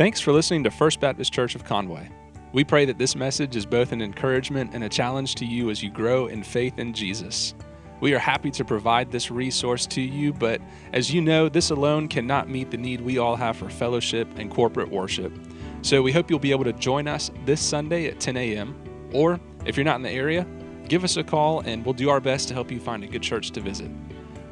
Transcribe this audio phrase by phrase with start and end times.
[0.00, 2.08] Thanks for listening to First Baptist Church of Conway.
[2.54, 5.82] We pray that this message is both an encouragement and a challenge to you as
[5.82, 7.54] you grow in faith in Jesus.
[8.00, 10.62] We are happy to provide this resource to you, but
[10.94, 14.50] as you know, this alone cannot meet the need we all have for fellowship and
[14.50, 15.38] corporate worship.
[15.82, 18.74] So we hope you'll be able to join us this Sunday at 10 a.m.
[19.12, 20.46] Or if you're not in the area,
[20.88, 23.22] give us a call and we'll do our best to help you find a good
[23.22, 23.90] church to visit.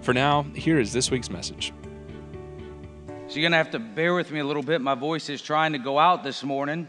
[0.02, 1.72] For now, here is this week's message.
[3.28, 4.80] So you're gonna have to bear with me a little bit.
[4.80, 6.88] My voice is trying to go out this morning,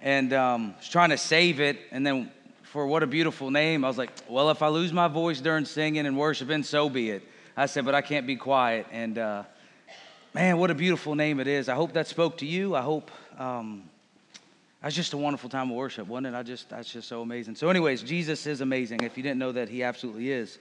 [0.00, 1.80] and um, was trying to save it.
[1.90, 2.30] And then,
[2.62, 5.64] for what a beautiful name, I was like, well, if I lose my voice during
[5.64, 7.24] singing and worshiping, so be it.
[7.56, 8.86] I said, but I can't be quiet.
[8.92, 9.42] And uh,
[10.34, 11.68] man, what a beautiful name it is.
[11.68, 12.76] I hope that spoke to you.
[12.76, 13.10] I hope.
[13.36, 13.82] Um,
[14.80, 16.34] that's just a wonderful time of worship, wasn't it?
[16.34, 17.56] I just that's just so amazing.
[17.56, 19.02] So, anyways, Jesus is amazing.
[19.02, 20.60] If you didn't know that, he absolutely is.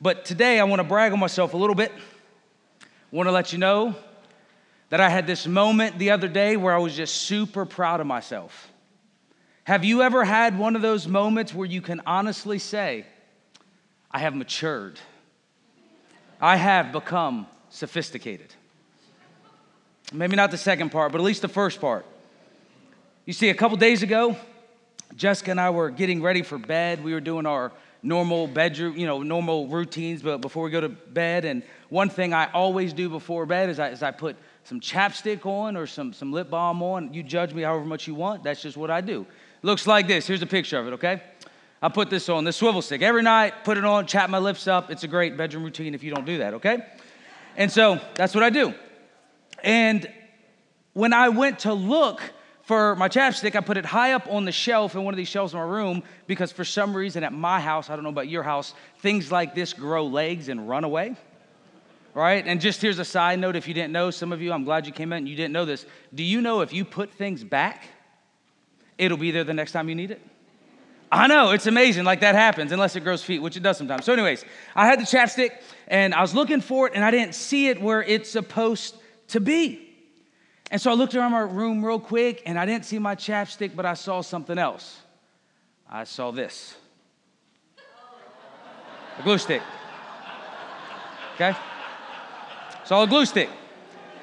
[0.00, 1.92] But today I want to brag on myself a little bit.
[2.80, 3.94] I want to let you know
[4.90, 8.06] that I had this moment the other day where I was just super proud of
[8.06, 8.70] myself.
[9.64, 13.04] Have you ever had one of those moments where you can honestly say,
[14.10, 14.98] I have matured?
[16.40, 18.54] I have become sophisticated.
[20.12, 22.06] Maybe not the second part, but at least the first part.
[23.26, 24.36] You see, a couple days ago,
[25.14, 27.04] Jessica and I were getting ready for bed.
[27.04, 30.88] We were doing our normal bedroom, you know, normal routines, but before we go to
[30.88, 31.44] bed.
[31.44, 34.36] And one thing I always do before bed is I, is I put
[34.68, 37.14] some chapstick on or some, some lip balm on.
[37.14, 38.42] You judge me however much you want.
[38.42, 39.26] That's just what I do.
[39.62, 40.26] Looks like this.
[40.26, 41.22] Here's a picture of it, okay?
[41.80, 43.00] I put this on, the swivel stick.
[43.00, 44.90] Every night, put it on, chap my lips up.
[44.90, 46.84] It's a great bedroom routine if you don't do that, okay?
[47.56, 48.74] And so that's what I do.
[49.64, 50.06] And
[50.92, 52.20] when I went to look
[52.60, 55.28] for my chapstick, I put it high up on the shelf in one of these
[55.28, 58.28] shelves in my room because for some reason at my house, I don't know about
[58.28, 61.16] your house, things like this grow legs and run away
[62.18, 62.44] right?
[62.46, 64.86] And just here's a side note if you didn't know, some of you, I'm glad
[64.86, 65.86] you came in and you didn't know this.
[66.12, 67.84] Do you know if you put things back,
[68.98, 70.20] it'll be there the next time you need it?
[71.12, 72.04] I know, it's amazing.
[72.04, 74.04] Like that happens, unless it grows feet, which it does sometimes.
[74.04, 74.44] So, anyways,
[74.74, 75.52] I had the chapstick
[75.86, 78.96] and I was looking for it and I didn't see it where it's supposed
[79.28, 79.88] to be.
[80.70, 83.76] And so I looked around my room real quick and I didn't see my chapstick,
[83.76, 85.00] but I saw something else.
[85.88, 86.74] I saw this
[89.18, 89.62] a glue stick.
[91.34, 91.56] Okay?
[92.88, 93.50] Saw a glue stick.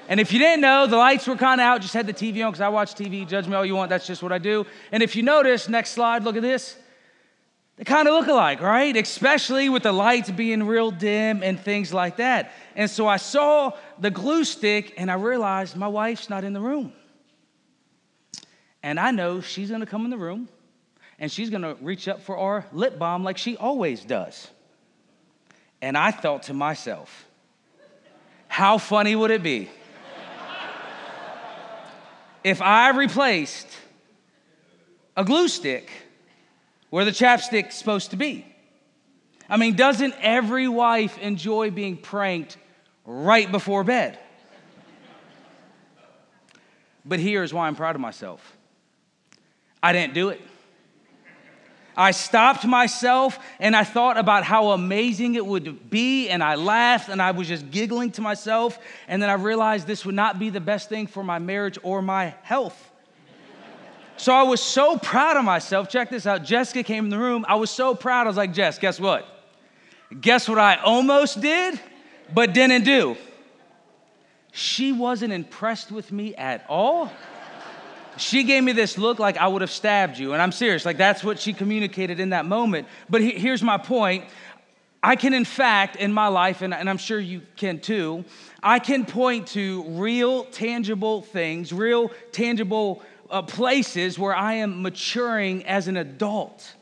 [0.08, 2.44] And if you didn't know, the lights were kind of out, just had the TV
[2.44, 3.28] on because I watch TV.
[3.28, 4.66] Judge me all you want, that's just what I do.
[4.92, 6.76] And if you notice, next slide, look at this.
[7.76, 8.98] They kind of look alike, right?
[8.98, 12.54] Especially with the lights being real dim and things like that.
[12.76, 16.62] And so I saw the glue stick and I realized my wife's not in the
[16.62, 16.92] room.
[18.82, 20.50] And I know she's gonna come in the room
[21.20, 24.48] and she's gonna reach up for our lip balm like she always does.
[25.84, 27.28] And I thought to myself,
[28.56, 29.70] how funny would it be
[32.42, 33.68] if I replaced
[35.18, 35.92] a glue stick
[36.90, 38.46] where the chapstick's supposed to be?
[39.50, 42.56] I mean, doesn't every wife enjoy being pranked
[43.06, 44.18] right before bed?
[47.04, 48.56] But here's why I'm proud of myself
[49.84, 50.40] I didn't do it.
[51.98, 57.10] I stopped myself and I thought about how amazing it would be, and I laughed
[57.10, 58.78] and I was just giggling to myself.
[59.08, 62.02] And then I realized this would not be the best thing for my marriage or
[62.02, 62.92] my health.
[64.18, 65.90] So I was so proud of myself.
[65.90, 66.44] Check this out.
[66.44, 67.46] Jessica came in the room.
[67.48, 68.28] I was so proud.
[68.28, 69.28] I was like, Jess, guess what?
[70.22, 71.80] Guess what I almost did,
[72.34, 73.18] but didn't do?
[74.52, 77.12] She wasn't impressed with me at all
[78.18, 80.34] she gave me this look like I would have stabbed you.
[80.34, 82.88] And I'm serious, like that's what she communicated in that moment.
[83.10, 84.26] But he, here's my point
[85.06, 88.26] I can, in fact, in my life, and, and I'm sure you can too,
[88.64, 95.64] I can point to real, tangible things, real, tangible uh, places where I am maturing
[95.68, 96.74] as an adult.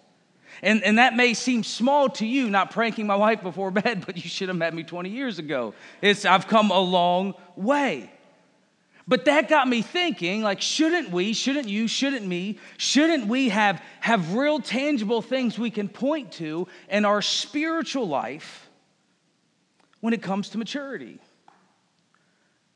[0.62, 4.16] And, and that may seem small to you, not pranking my wife before bed, but
[4.16, 5.74] you should have met me 20 years ago.
[6.02, 8.10] It's, I've come a long way.
[9.08, 13.82] But that got me thinking like, shouldn't we, shouldn't you, shouldn't me, shouldn't we have,
[14.00, 18.70] have real tangible things we can point to in our spiritual life
[20.00, 21.20] when it comes to maturity?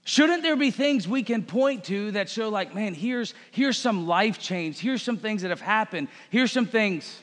[0.03, 4.07] Shouldn't there be things we can point to that show, like, man, here's, here's some
[4.07, 7.21] life change, here's some things that have happened, here's some things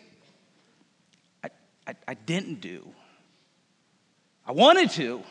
[1.42, 1.48] I,
[1.86, 2.86] I, I didn't do.
[4.46, 5.22] I wanted to,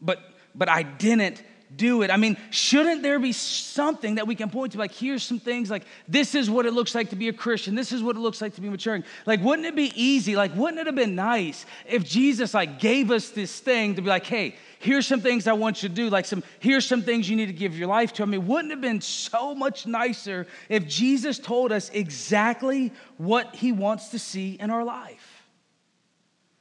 [0.00, 0.20] but,
[0.54, 1.42] but I didn't
[1.76, 2.10] do it.
[2.10, 4.78] I mean, shouldn't there be something that we can point to?
[4.78, 7.74] Like, here's some things, like, this is what it looks like to be a Christian.
[7.74, 9.04] This is what it looks like to be maturing.
[9.26, 10.36] Like, wouldn't it be easy?
[10.36, 14.08] Like, wouldn't it have been nice if Jesus, like, gave us this thing to be
[14.08, 16.10] like, hey, here's some things I want you to do.
[16.10, 18.22] Like, some, here's some things you need to give your life to.
[18.22, 23.54] I mean, wouldn't it have been so much nicer if Jesus told us exactly what
[23.54, 25.44] he wants to see in our life?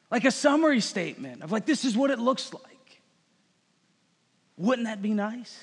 [0.10, 2.71] Like a summary statement of, like, this is what it looks like.
[4.58, 5.60] Wouldn't that be nice?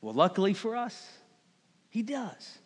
[0.00, 1.06] Well, luckily for us,
[1.90, 2.58] he does.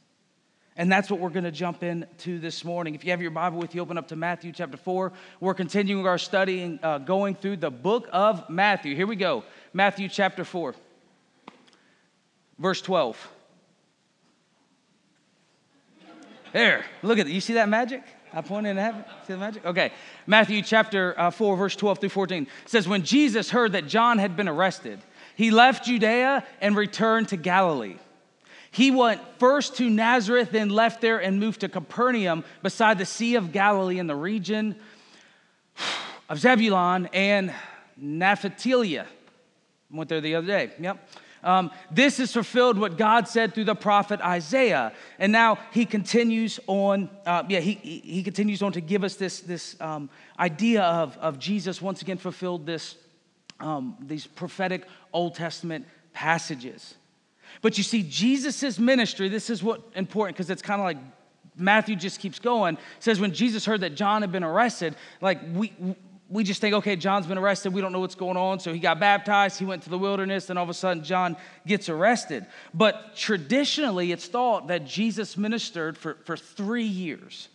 [0.77, 2.95] And that's what we're going to jump into this morning.
[2.95, 5.13] If you have your Bible with you, open up to Matthew chapter 4.
[5.39, 8.97] We're continuing our study and uh, going through the book of Matthew.
[8.97, 10.75] Here we go Matthew chapter 4,
[12.59, 13.31] verse 12.
[16.53, 17.33] There, look at it.
[17.33, 18.03] You see that magic?
[18.35, 19.05] I pointed in heaven.
[19.27, 19.65] See the magic?
[19.65, 19.93] Okay.
[20.27, 24.37] Matthew chapter uh, 4, verse 12 through 14 says, When Jesus heard that John had
[24.37, 24.99] been arrested,
[25.37, 27.97] he left Judea and returned to Galilee.
[28.73, 33.37] He went first to Nazareth, then left there and moved to Capernaum beside the Sea
[33.37, 34.75] of Galilee in the region
[36.29, 37.55] of Zebulun and
[37.97, 39.01] Naphtali.
[39.93, 40.73] Went there the other day.
[40.81, 41.09] Yep.
[41.45, 44.93] Um, this is fulfilled what God said through the prophet Isaiah.
[45.19, 49.41] And now he continues on, uh, yeah, he, he continues on to give us this,
[49.41, 52.97] this um, idea of, of Jesus once again fulfilled this,
[53.61, 56.95] um, these prophetic Old Testament passages.
[57.61, 60.99] But you see, Jesus' ministry, this is what important because it's kind of like
[61.57, 62.79] Matthew just keeps going.
[62.99, 65.73] says when Jesus heard that John had been arrested, like we
[66.29, 67.75] we just think, okay, John's been arrested.
[67.75, 68.59] We don't know what's going on.
[68.59, 69.59] So he got baptized.
[69.59, 70.49] He went to the wilderness.
[70.51, 71.37] and all of a sudden, John
[71.67, 72.47] gets arrested.
[72.73, 77.49] But traditionally, it's thought that Jesus ministered for, for three years.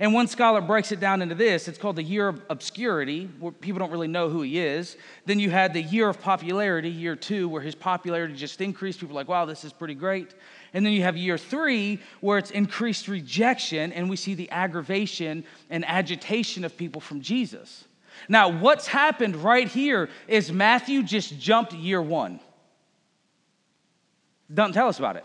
[0.00, 3.52] And one scholar breaks it down into this it's called the year of obscurity, where
[3.52, 4.96] people don't really know who he is.
[5.26, 9.00] Then you had the year of popularity, year two, where his popularity just increased.
[9.00, 10.34] People like, wow, this is pretty great.
[10.74, 15.44] And then you have year three, where it's increased rejection, and we see the aggravation
[15.68, 17.84] and agitation of people from Jesus.
[18.28, 22.40] Now, what's happened right here is Matthew just jumped year one.
[24.52, 25.24] Doesn't tell us about it.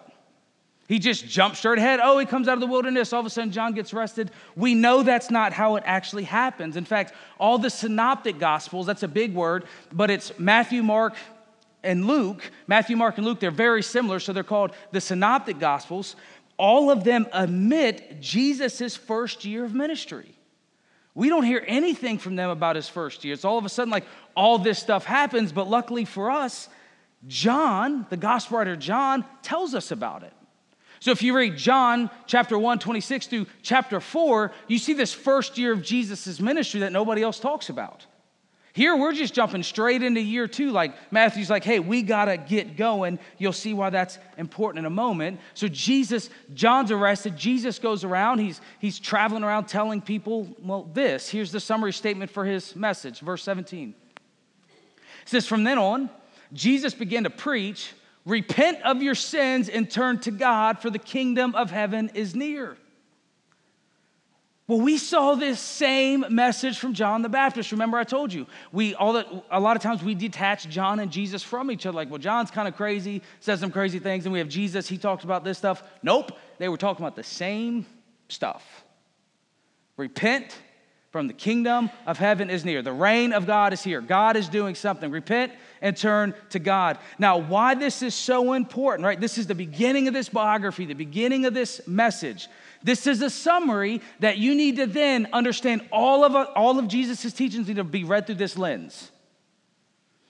[0.87, 1.99] He just jumped straight ahead.
[2.01, 3.11] Oh, he comes out of the wilderness.
[3.11, 4.31] All of a sudden, John gets arrested.
[4.55, 6.77] We know that's not how it actually happens.
[6.77, 11.15] In fact, all the synoptic gospels, that's a big word, but it's Matthew, Mark,
[11.83, 12.49] and Luke.
[12.67, 16.15] Matthew, Mark, and Luke, they're very similar, so they're called the synoptic gospels.
[16.55, 20.36] All of them omit Jesus' first year of ministry.
[21.17, 23.33] We don't hear anything from them about his first year.
[23.33, 24.05] It's all of a sudden like
[24.35, 26.69] all this stuff happens, but luckily for us,
[27.25, 30.33] John, the gospel writer John, tells us about it.
[30.99, 35.57] So if you read John chapter 1, 26 through chapter 4, you see this first
[35.57, 38.05] year of Jesus' ministry that nobody else talks about.
[38.77, 40.69] Here, we're just jumping straight into year two.
[40.69, 43.17] Like Matthew's like, hey, we got to get going.
[43.39, 45.39] You'll see why that's important in a moment.
[45.55, 47.35] So, Jesus, John's arrested.
[47.35, 48.37] Jesus goes around.
[48.37, 51.27] He's, he's traveling around telling people, well, this.
[51.27, 53.95] Here's the summary statement for his message, verse 17.
[54.19, 54.23] It
[55.25, 56.11] says, From then on,
[56.53, 57.93] Jesus began to preach,
[58.27, 62.77] repent of your sins and turn to God, for the kingdom of heaven is near.
[64.67, 67.71] Well, we saw this same message from John the Baptist.
[67.71, 71.09] Remember, I told you we all that a lot of times we detach John and
[71.09, 71.95] Jesus from each other.
[71.95, 74.87] Like, well, John's kind of crazy, says some crazy things, and we have Jesus.
[74.87, 75.83] He talks about this stuff.
[76.03, 77.85] Nope, they were talking about the same
[78.27, 78.83] stuff.
[79.95, 80.53] Repent,
[81.11, 82.81] from the kingdom of heaven is near.
[82.81, 84.01] The reign of God is here.
[84.01, 85.09] God is doing something.
[85.09, 86.99] Repent and turn to God.
[87.17, 89.19] Now, why this is so important, right?
[89.19, 92.49] This is the beginning of this biography, the beginning of this message.
[92.83, 97.33] This is a summary that you need to then understand all of, all of Jesus'
[97.33, 99.11] teachings need to be read through this lens.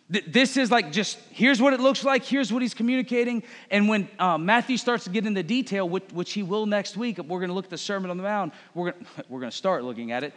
[0.09, 3.43] This is like just here's what it looks like, here's what he's communicating.
[3.69, 7.17] And when uh, Matthew starts to get into detail, which, which, he will next week,
[7.17, 8.53] we're going to look at the Sermon on the Mount.
[8.73, 10.33] We're going we're to start looking at it.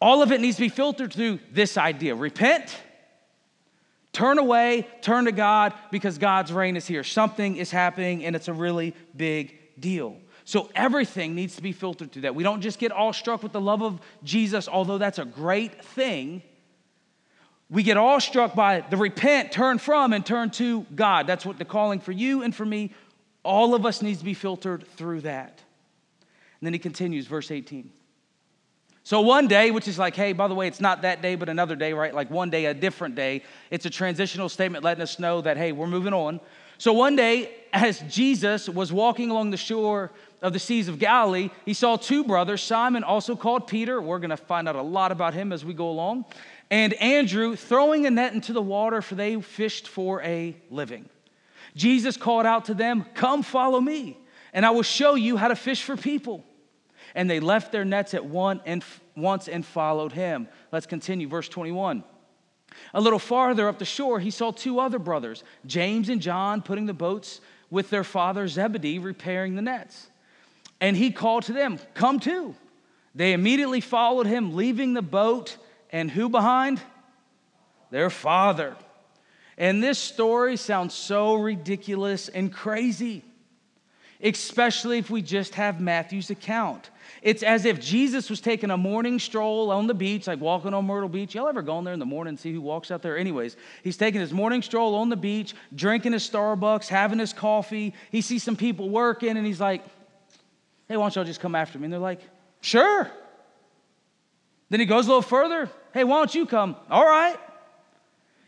[0.00, 2.76] All of it needs to be filtered through this idea repent,
[4.12, 7.04] turn away, turn to God because God's reign is here.
[7.04, 10.16] Something is happening and it's a really big deal.
[10.50, 12.34] So everything needs to be filtered through that.
[12.34, 15.84] We don't just get all struck with the love of Jesus, although that's a great
[15.84, 16.42] thing.
[17.70, 21.28] We get all struck by the repent, turn from, and turn to God.
[21.28, 22.92] That's what the calling for you and for me.
[23.44, 25.62] All of us needs to be filtered through that.
[26.60, 27.88] And then he continues, verse 18.
[29.04, 31.48] So one day, which is like, hey, by the way, it's not that day, but
[31.48, 32.12] another day, right?
[32.12, 33.44] Like one day, a different day.
[33.70, 36.40] It's a transitional statement letting us know that, hey, we're moving on.
[36.78, 40.10] So one day, as Jesus was walking along the shore
[40.42, 44.00] of the seas of Galilee, he saw two brothers, Simon, also called Peter.
[44.00, 46.24] We're going to find out a lot about him as we go along,
[46.70, 51.08] and Andrew throwing a net into the water, for they fished for a living.
[51.76, 54.16] Jesus called out to them, Come follow me,
[54.52, 56.44] and I will show you how to fish for people.
[57.14, 58.84] And they left their nets at one and
[59.16, 60.48] once and followed him.
[60.70, 62.04] Let's continue, verse 21.
[62.94, 66.86] A little farther up the shore, he saw two other brothers, James and John, putting
[66.86, 70.09] the boats with their father Zebedee, repairing the nets.
[70.80, 72.54] And he called to them, Come too.
[73.14, 75.56] They immediately followed him, leaving the boat,
[75.90, 76.80] and who behind?
[77.90, 78.76] Their father.
[79.58, 83.22] And this story sounds so ridiculous and crazy,
[84.22, 86.88] especially if we just have Matthew's account.
[87.20, 90.86] It's as if Jesus was taking a morning stroll on the beach, like walking on
[90.86, 91.34] Myrtle Beach.
[91.34, 93.18] Y'all ever gone there in the morning and see who walks out there?
[93.18, 97.92] Anyways, he's taking his morning stroll on the beach, drinking his Starbucks, having his coffee.
[98.10, 99.84] He sees some people working, and he's like,
[100.90, 101.84] hey, why don't y'all just come after me?
[101.84, 102.20] And they're like,
[102.60, 103.08] sure.
[104.70, 105.70] Then he goes a little further.
[105.94, 106.74] Hey, why don't you come?
[106.90, 107.38] All right.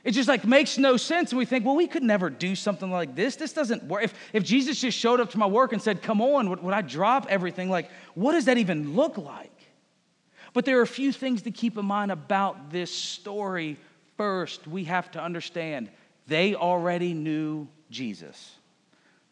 [0.03, 1.31] It just like makes no sense.
[1.31, 3.37] And we think, well, we could never do something like this.
[3.37, 4.03] This doesn't work.
[4.03, 6.75] If, if Jesus just showed up to my work and said, come on, would, would
[6.75, 7.71] I drop everything?
[7.71, 9.53] Like, what does that even look like?
[10.53, 13.77] But there are a few things to keep in mind about this story.
[14.17, 15.91] First, we have to understand
[16.27, 18.57] they already knew Jesus.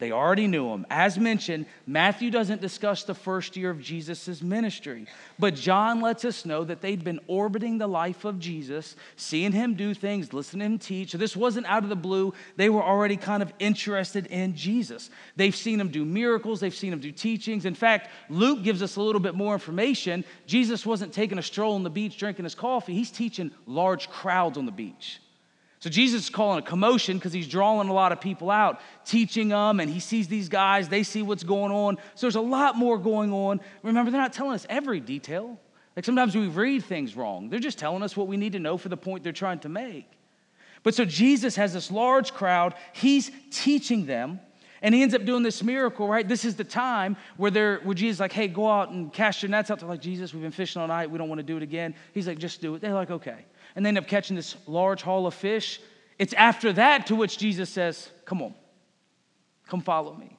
[0.00, 0.86] They already knew him.
[0.88, 5.06] As mentioned, Matthew doesn't discuss the first year of Jesus' ministry,
[5.38, 9.74] but John lets us know that they'd been orbiting the life of Jesus, seeing him
[9.74, 11.10] do things, listening to him teach.
[11.10, 12.32] So this wasn't out of the blue.
[12.56, 15.10] They were already kind of interested in Jesus.
[15.36, 17.66] They've seen him do miracles, they've seen him do teachings.
[17.66, 20.24] In fact, Luke gives us a little bit more information.
[20.46, 24.56] Jesus wasn't taking a stroll on the beach drinking his coffee, he's teaching large crowds
[24.56, 25.20] on the beach.
[25.80, 29.48] So Jesus is calling a commotion because he's drawing a lot of people out, teaching
[29.48, 31.96] them, and he sees these guys, they see what's going on.
[32.14, 33.60] So there's a lot more going on.
[33.82, 35.58] Remember, they're not telling us every detail.
[35.96, 37.48] Like sometimes we read things wrong.
[37.48, 39.70] They're just telling us what we need to know for the point they're trying to
[39.70, 40.06] make.
[40.82, 44.40] But so Jesus has this large crowd, he's teaching them.
[44.82, 46.26] And he ends up doing this miracle, right?
[46.26, 49.42] This is the time where they're where Jesus is like, hey, go out and cast
[49.42, 49.80] your nets out.
[49.80, 51.10] They're like, Jesus, we've been fishing all night.
[51.10, 51.94] We don't want to do it again.
[52.14, 52.80] He's like, just do it.
[52.80, 53.44] They're like, okay
[53.74, 55.80] and they end up catching this large haul of fish.
[56.18, 58.54] It's after that to which Jesus says, Come on,
[59.68, 60.36] come follow me.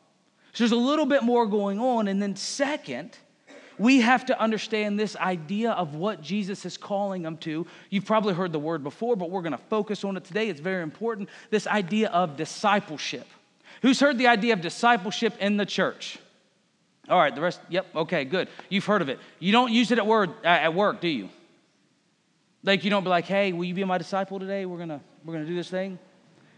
[0.54, 2.08] So there's a little bit more going on.
[2.08, 3.18] And then, second,
[3.78, 7.66] we have to understand this idea of what Jesus is calling them to.
[7.90, 10.50] You've probably heard the word before, but we're going to focus on it today.
[10.50, 11.30] It's very important.
[11.50, 13.28] This idea of discipleship.
[13.82, 16.20] Who's heard the idea of discipleship in the church?
[17.10, 18.48] All right, the rest, yep, okay, good.
[18.70, 19.20] You've heard of it.
[19.40, 21.30] You don't use it at, word, at work, do you?
[22.64, 24.66] Like you don't be like, hey, will you be my disciple today?
[24.66, 25.98] We're gonna we're gonna do this thing.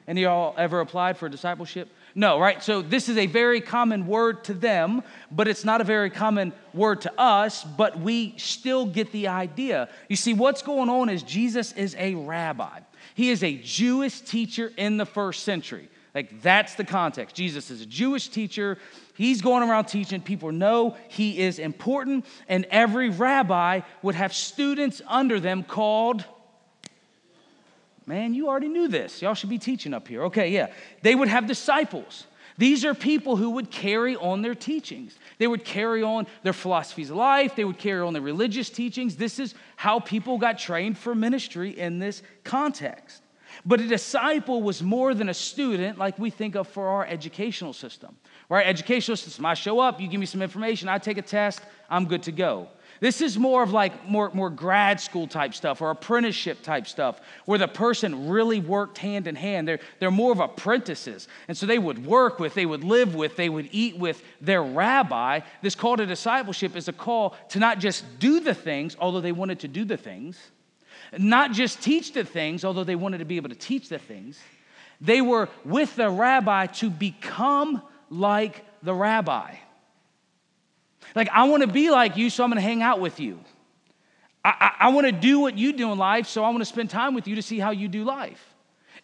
[0.05, 1.89] Any of y'all ever applied for discipleship?
[2.13, 2.61] No, right?
[2.61, 5.01] So this is a very common word to them,
[5.31, 9.87] but it's not a very common word to us, but we still get the idea.
[10.09, 12.81] You see, what's going on is Jesus is a rabbi.
[13.15, 15.87] He is a Jewish teacher in the first century.
[16.13, 17.35] Like that's the context.
[17.35, 18.77] Jesus is a Jewish teacher.
[19.15, 20.21] He's going around teaching.
[20.21, 26.23] People know he is important, and every rabbi would have students under them called.
[28.05, 29.21] Man, you already knew this.
[29.21, 30.23] Y'all should be teaching up here.
[30.25, 30.67] Okay, yeah.
[31.01, 32.27] They would have disciples.
[32.57, 35.17] These are people who would carry on their teachings.
[35.39, 37.55] They would carry on their philosophies of life.
[37.55, 39.15] They would carry on their religious teachings.
[39.15, 43.23] This is how people got trained for ministry in this context.
[43.65, 47.73] But a disciple was more than a student like we think of for our educational
[47.73, 48.15] system.
[48.49, 48.65] Right?
[48.67, 52.05] Educational system, I show up, you give me some information, I take a test, I'm
[52.05, 52.67] good to go.
[52.99, 57.19] This is more of like more, more grad school type stuff or apprenticeship type stuff
[57.45, 59.67] where the person really worked hand in hand.
[59.67, 61.27] They're, they're more of apprentices.
[61.49, 64.63] And so they would work with, they would live with, they would eat with their
[64.63, 65.41] rabbi.
[65.61, 69.33] This call to discipleship is a call to not just do the things, although they
[69.33, 70.37] wanted to do the things,
[71.17, 74.39] not just teach the things, although they wanted to be able to teach the things.
[75.01, 79.55] They were with the rabbi to become like the rabbi.
[81.15, 83.39] Like, I want to be like you, so I'm going to hang out with you.
[84.43, 86.65] I, I, I want to do what you do in life, so I want to
[86.65, 88.53] spend time with you to see how you do life.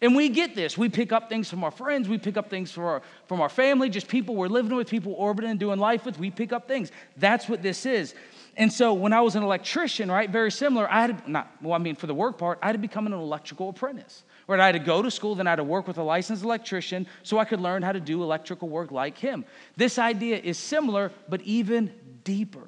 [0.02, 0.78] And we get this.
[0.78, 2.08] We pick up things from our friends.
[2.08, 5.14] We pick up things from our, from our family, just people we're living with, people
[5.14, 6.18] orbiting and doing life with.
[6.18, 6.92] We pick up things.
[7.18, 8.16] That's what this is.
[8.60, 11.78] And so when I was an electrician, right, very similar, I had, not, well, I
[11.78, 14.26] mean, for the work part, I had to become an electrical apprentice.
[14.48, 16.44] Right, I had to go to school, then I had to work with a licensed
[16.44, 19.46] electrician so I could learn how to do electrical work like him.
[19.78, 21.94] This idea is similar, but even
[22.26, 22.68] deeper.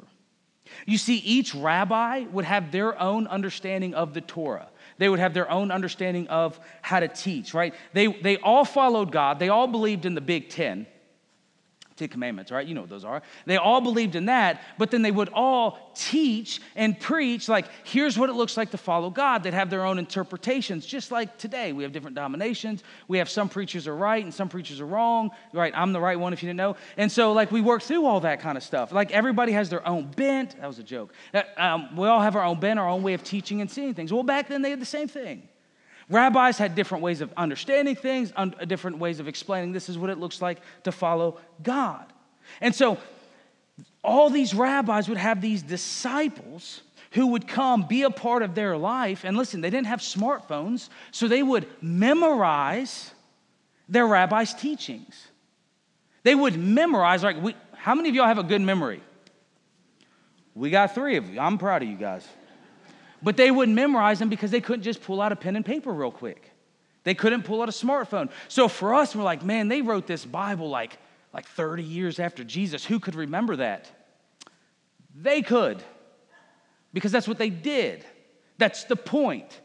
[0.85, 4.69] You see, each rabbi would have their own understanding of the Torah.
[4.97, 7.73] They would have their own understanding of how to teach, right?
[7.91, 9.39] They, they all followed God.
[9.39, 10.87] They all believed in the Big Ten.
[12.01, 12.65] Ten Commandments, right?
[12.65, 13.21] You know what those are.
[13.45, 18.17] They all believed in that, but then they would all teach and preach, like, here's
[18.17, 19.43] what it looks like to follow God.
[19.43, 21.73] They'd have their own interpretations, just like today.
[21.73, 22.83] We have different dominations.
[23.07, 25.73] We have some preachers are right and some preachers are wrong, right?
[25.75, 26.75] I'm the right one if you didn't know.
[26.97, 28.91] And so, like, we work through all that kind of stuff.
[28.91, 30.59] Like, everybody has their own bent.
[30.59, 31.13] That was a joke.
[31.33, 33.93] Uh, um, we all have our own bent, our own way of teaching and seeing
[33.93, 34.11] things.
[34.11, 35.47] Well, back then they had the same thing.
[36.11, 39.97] Rabbis had different ways of understanding things, un- uh, different ways of explaining this is
[39.97, 42.05] what it looks like to follow God.
[42.59, 42.97] And so
[44.03, 48.77] all these rabbis would have these disciples who would come be a part of their
[48.77, 49.23] life.
[49.23, 53.11] And listen, they didn't have smartphones, so they would memorize
[53.87, 55.27] their rabbi's teachings.
[56.23, 59.01] They would memorize, like, we, how many of y'all have a good memory?
[60.55, 61.39] We got three of you.
[61.39, 62.27] I'm proud of you guys.
[63.23, 65.91] But they wouldn't memorize them because they couldn't just pull out a pen and paper
[65.91, 66.51] real quick.
[67.03, 68.29] They couldn't pull out a smartphone.
[68.47, 70.97] So for us, we're like, man, they wrote this Bible like,
[71.33, 72.85] like 30 years after Jesus.
[72.85, 73.89] Who could remember that?
[75.15, 75.83] They could,
[76.93, 78.05] because that's what they did.
[78.57, 79.59] That's the point.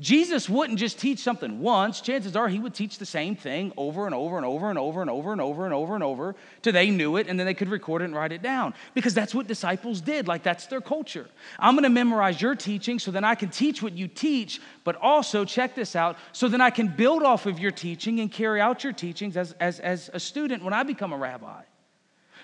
[0.00, 2.00] Jesus wouldn't just teach something once.
[2.00, 5.00] Chances are he would teach the same thing over and over and over and over
[5.00, 7.54] and over and over and over and over till they knew it and then they
[7.54, 8.74] could record it and write it down.
[8.94, 10.28] Because that's what disciples did.
[10.28, 11.26] Like that's their culture.
[11.58, 14.94] I'm going to memorize your teaching so then I can teach what you teach, but
[14.94, 18.60] also check this out so then I can build off of your teaching and carry
[18.60, 21.62] out your teachings as, as, as a student when I become a rabbi.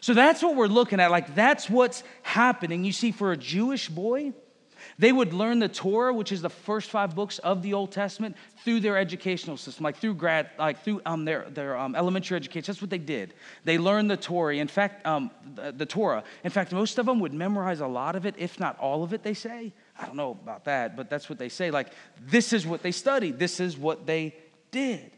[0.00, 1.12] So that's what we're looking at.
[1.12, 2.84] Like that's what's happening.
[2.84, 4.32] You see, for a Jewish boy,
[4.98, 8.36] they would learn the Torah, which is the first five books of the Old Testament,
[8.64, 12.72] through their educational system, like through grad, like through um, their, their um, elementary education.
[12.72, 13.34] That's what they did.
[13.64, 14.56] They learned the Torah.
[14.56, 16.24] In fact, um, the, the Torah.
[16.44, 19.12] In fact, most of them would memorize a lot of it, if not all of
[19.12, 19.22] it.
[19.22, 19.72] They say.
[19.98, 21.70] I don't know about that, but that's what they say.
[21.70, 23.38] Like this is what they studied.
[23.38, 24.34] This is what they
[24.70, 25.12] did.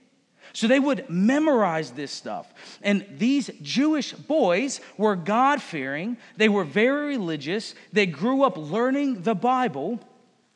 [0.56, 2.50] So they would memorize this stuff.
[2.80, 9.20] And these Jewish boys were God fearing, they were very religious, they grew up learning
[9.20, 10.00] the Bible.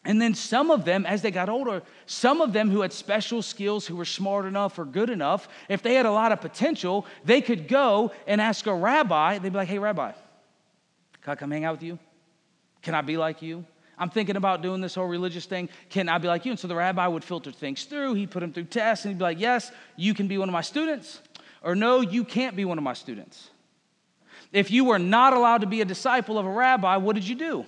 [0.07, 3.43] And then some of them, as they got older, some of them who had special
[3.43, 7.05] skills, who were smart enough or good enough, if they had a lot of potential,
[7.27, 9.37] they could go and ask a rabbi.
[9.37, 10.13] They'd be like, hey, rabbi,
[11.21, 11.99] can I come hang out with you?
[12.81, 13.67] Can I be like you?
[14.01, 15.69] I'm thinking about doing this whole religious thing.
[15.91, 16.53] Can I be like you?
[16.53, 18.15] And so the rabbi would filter things through.
[18.15, 20.55] He'd put them through tests and he'd be like, yes, you can be one of
[20.55, 21.21] my students,
[21.63, 23.51] or no, you can't be one of my students.
[24.53, 27.35] If you were not allowed to be a disciple of a rabbi, what did you
[27.35, 27.67] do?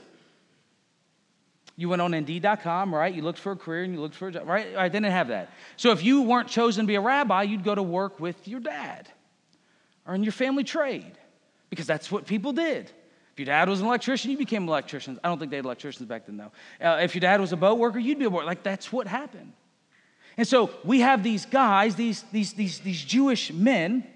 [1.76, 3.14] You went on Indeed.com, right?
[3.14, 4.74] You looked for a career and you looked for a job, right?
[4.74, 5.50] I didn't have that.
[5.76, 8.61] So if you weren't chosen to be a rabbi, you'd go to work with your
[8.61, 9.09] dad
[10.06, 11.12] or in your family trade
[11.68, 12.90] because that's what people did.
[13.32, 15.18] If your dad was an electrician, you became electricians.
[15.24, 16.52] I don't think they had electricians back then, though.
[16.86, 18.44] Uh, if your dad was a boat worker, you'd be a boat.
[18.44, 19.52] Like that's what happened.
[20.36, 24.06] And so we have these guys, these, these, these, these Jewish men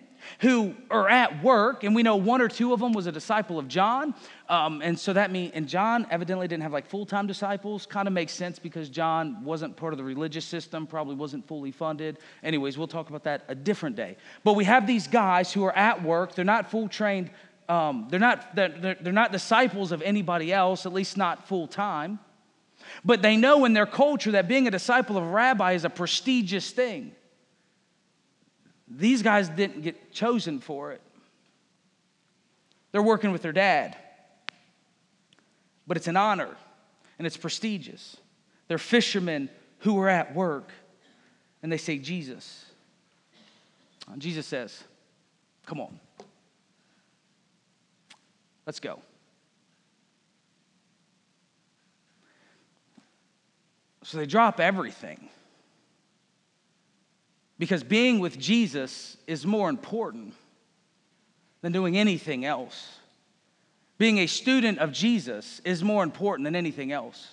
[0.41, 3.59] who are at work, and we know one or two of them was a disciple
[3.59, 4.15] of John.
[4.49, 7.87] Um, and so that means, and John evidently didn't have like full time disciples.
[7.87, 11.71] Kind of makes sense because John wasn't part of the religious system, probably wasn't fully
[11.71, 12.19] funded.
[12.43, 14.17] Anyways, we'll talk about that a different day.
[14.45, 17.31] But we have these guys who are at work, they're not full trained
[17.69, 22.19] um, they're, not, they're, they're not disciples of anybody else, at least not full time.
[23.05, 25.91] But they know in their culture that being a disciple of a rabbi is a
[25.91, 27.13] prestigious thing.
[28.89, 31.01] These guys didn't get chosen for it.
[32.93, 33.97] They're working with their dad.
[35.87, 36.57] But it's an honor
[37.19, 38.17] and it's prestigious.
[38.69, 39.49] They're fishermen
[39.81, 40.71] who are at work
[41.63, 42.65] and they say, Jesus.
[44.11, 44.85] And Jesus says,
[45.67, 45.99] Come on.
[48.67, 49.01] Let's go.
[54.03, 55.29] So they drop everything.
[57.59, 60.35] Because being with Jesus is more important
[61.63, 62.99] than doing anything else.
[63.99, 67.29] Being a student of Jesus is more important than anything else.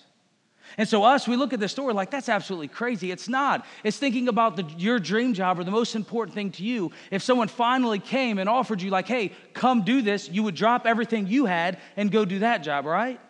[0.76, 3.10] And so, us, we look at this story like that's absolutely crazy.
[3.10, 3.64] It's not.
[3.84, 6.90] It's thinking about the, your dream job or the most important thing to you.
[7.10, 10.86] If someone finally came and offered you, like, hey, come do this, you would drop
[10.86, 13.20] everything you had and go do that job, right?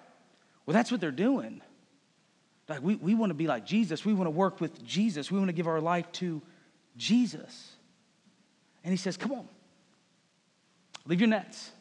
[0.64, 1.60] Well, that's what they're doing.
[2.68, 4.04] Like, we, we want to be like Jesus.
[4.04, 5.30] We want to work with Jesus.
[5.30, 6.40] We want to give our life to
[6.96, 7.72] Jesus.
[8.84, 9.48] And he says, come on,
[11.06, 11.72] leave your nets,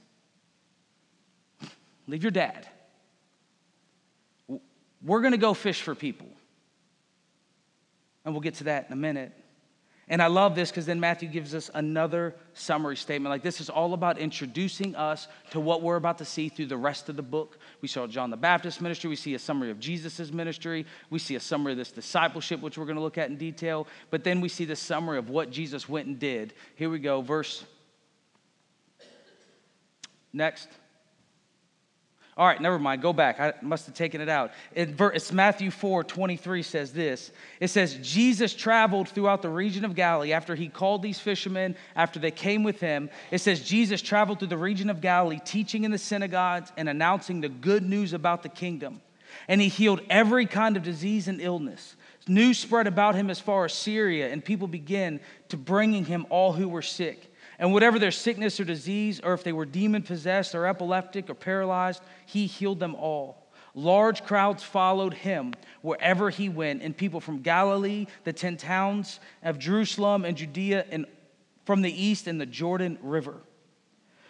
[2.07, 2.67] leave your dad
[5.03, 6.27] we're going to go fish for people.
[8.25, 9.33] And we'll get to that in a minute.
[10.09, 13.31] And I love this because then Matthew gives us another summary statement.
[13.31, 16.77] Like, this is all about introducing us to what we're about to see through the
[16.77, 17.57] rest of the book.
[17.81, 19.09] We saw John the Baptist ministry.
[19.09, 20.85] We see a summary of Jesus' ministry.
[21.09, 23.87] We see a summary of this discipleship, which we're going to look at in detail.
[24.09, 26.53] But then we see the summary of what Jesus went and did.
[26.75, 27.65] Here we go, verse
[30.33, 30.67] Next.
[32.35, 33.03] All right, never mind.
[33.03, 33.39] Go back.
[33.39, 34.51] I must have taken it out.
[34.73, 37.31] It's Matthew 4 23 says this.
[37.59, 42.19] It says, Jesus traveled throughout the region of Galilee after he called these fishermen, after
[42.19, 43.11] they came with him.
[43.29, 47.41] It says, Jesus traveled through the region of Galilee, teaching in the synagogues and announcing
[47.41, 49.01] the good news about the kingdom.
[49.47, 51.95] And he healed every kind of disease and illness.
[52.27, 55.19] News spread about him as far as Syria, and people began
[55.49, 59.43] to bringing him all who were sick and whatever their sickness or disease, or if
[59.43, 63.43] they were demon possessed or epileptic or paralyzed, he healed them all.
[63.75, 69.57] Large crowds followed him wherever he went, and people from Galilee, the 10 towns of
[69.57, 71.05] Jerusalem and Judea, and
[71.65, 73.35] from the east and the Jordan River.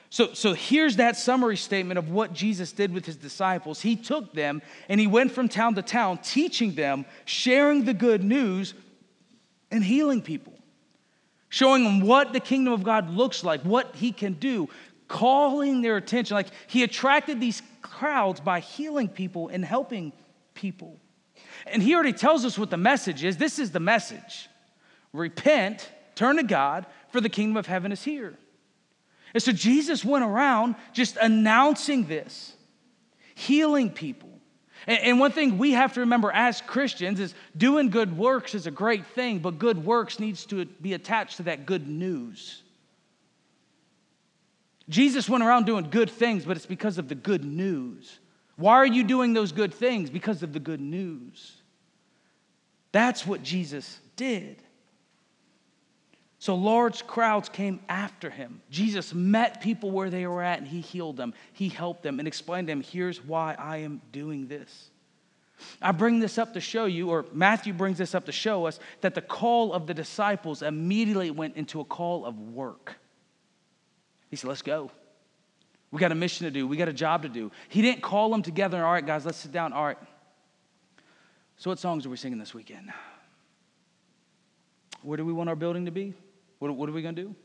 [0.10, 3.82] So, so here's that summary statement of what Jesus did with his disciples.
[3.82, 8.24] He took them and he went from town to town, teaching them, sharing the good
[8.24, 8.76] news,
[9.72, 10.53] and healing people
[11.54, 14.68] showing them what the kingdom of God looks like, what he can do,
[15.08, 16.34] calling their attention.
[16.34, 20.13] Like he attracted these crowds by healing people and helping
[20.56, 20.98] people.
[21.68, 23.38] And he already tells us what the message is.
[23.38, 24.50] This is the message
[25.13, 28.34] repent, turn to God, for the kingdom of heaven is here.
[29.36, 32.54] And so Jesus went around just announcing this,
[33.36, 34.33] healing people,
[34.88, 38.72] and one thing we have to remember as Christians is doing good works is a
[38.72, 42.62] great thing, but good works needs to be attached to that good news.
[44.89, 48.19] Jesus went around doing good things, but it's because of the good news.
[48.58, 50.10] Why are you doing those good things?
[50.10, 51.54] Because of the good news.
[52.91, 54.62] That's what Jesus did.
[56.43, 58.62] So large crowds came after him.
[58.69, 61.34] Jesus met people where they were at and he healed them.
[61.53, 64.89] He helped them and explained to them, here's why I am doing this.
[65.82, 68.82] I bring this up to show you, or Matthew brings this up to show us,
[68.99, 72.97] that the call of the disciples immediately went into a call of work.
[74.29, 74.91] He said, Let's go.
[75.91, 77.53] We got a mission to do, we got a job to do.
[77.69, 79.71] He didn't call them together, all right, guys, let's sit down.
[79.71, 79.97] All right.
[81.56, 82.91] So, what songs are we singing this weekend?
[85.03, 86.13] Where do we want our building to be?
[86.63, 87.36] What, what are we going to do?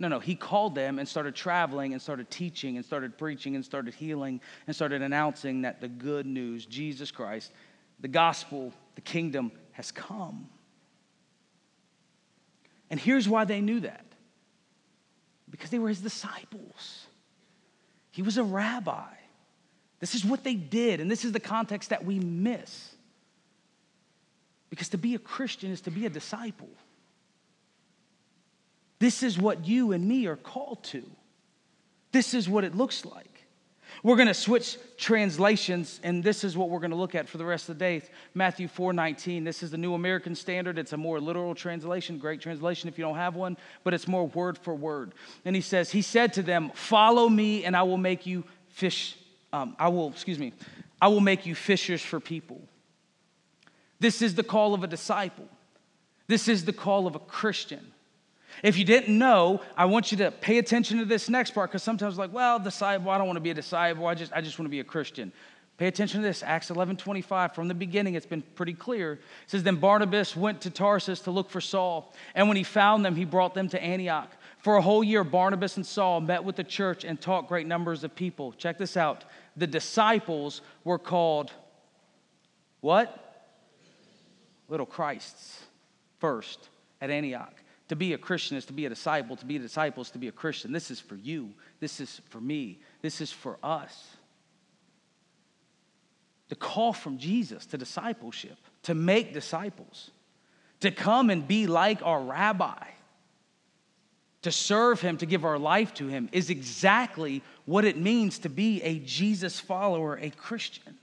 [0.00, 3.64] No, no, he called them and started traveling and started teaching and started preaching and
[3.64, 7.52] started healing and started announcing that the good news, Jesus Christ,
[8.00, 10.48] the gospel, the kingdom has come.
[12.90, 14.04] And here's why they knew that
[15.48, 17.06] because they were his disciples.
[18.10, 19.14] He was a rabbi.
[20.00, 22.96] This is what they did, and this is the context that we miss.
[24.70, 26.70] Because to be a Christian is to be a disciple.
[29.02, 31.02] This is what you and me are called to.
[32.12, 33.26] This is what it looks like.
[34.04, 37.36] We're going to switch translations, and this is what we're going to look at for
[37.36, 38.02] the rest of the day.
[38.32, 39.42] Matthew 4 19.
[39.42, 40.78] This is the New American Standard.
[40.78, 44.28] It's a more literal translation, great translation if you don't have one, but it's more
[44.28, 45.14] word for word.
[45.44, 49.16] And he says, He said to them, Follow me, and I will make you fish.
[49.52, 50.52] Um, I will, excuse me,
[51.00, 52.60] I will make you fishers for people.
[53.98, 55.48] This is the call of a disciple.
[56.28, 57.91] This is the call of a Christian.
[58.62, 61.82] If you didn't know, I want you to pay attention to this next part because
[61.82, 64.06] sometimes like, well, disciple, I don't want to be a disciple.
[64.06, 65.32] I just, I just want to be a Christian.
[65.78, 66.42] Pay attention to this.
[66.42, 67.54] Acts 11 25.
[67.54, 69.14] From the beginning, it's been pretty clear.
[69.14, 72.12] It says, Then Barnabas went to Tarsus to look for Saul.
[72.34, 74.30] And when he found them, he brought them to Antioch.
[74.58, 78.04] For a whole year, Barnabas and Saul met with the church and taught great numbers
[78.04, 78.52] of people.
[78.52, 79.24] Check this out.
[79.56, 81.50] The disciples were called
[82.80, 83.18] what?
[84.68, 85.64] Little Christs
[86.18, 86.68] first
[87.00, 87.54] at Antioch.
[87.92, 89.36] To be a Christian is to be a disciple.
[89.36, 90.72] To be a disciple is to be a Christian.
[90.72, 91.50] This is for you.
[91.78, 92.78] This is for me.
[93.02, 94.16] This is for us.
[96.48, 100.10] The call from Jesus to discipleship, to make disciples,
[100.80, 102.82] to come and be like our rabbi,
[104.40, 108.48] to serve him, to give our life to him, is exactly what it means to
[108.48, 110.96] be a Jesus follower, a Christian.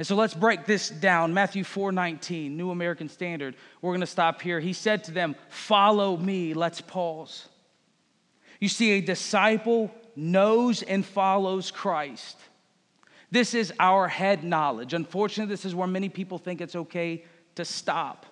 [0.00, 1.34] And so let's break this down.
[1.34, 3.54] Matthew 4:19, New American Standard.
[3.82, 4.58] We're going to stop here.
[4.58, 7.50] He said to them, "Follow me." Let's pause.
[8.60, 12.38] You see a disciple knows and follows Christ.
[13.30, 14.94] This is our head knowledge.
[14.94, 17.22] Unfortunately, this is where many people think it's okay
[17.56, 18.24] to stop.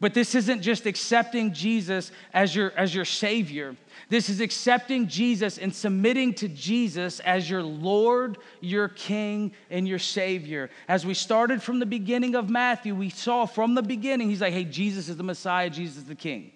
[0.00, 3.76] But this isn't just accepting Jesus as your, as your Savior.
[4.08, 9.98] This is accepting Jesus and submitting to Jesus as your Lord, your King, and your
[9.98, 10.70] Savior.
[10.86, 14.52] As we started from the beginning of Matthew, we saw from the beginning, he's like,
[14.52, 16.52] hey, Jesus is the Messiah, Jesus is the King.